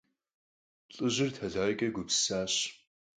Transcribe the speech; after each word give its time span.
Лӏыжьыр 0.93 1.29
тэлайкӀэ 1.35 1.87
гупсысащ. 1.95 2.53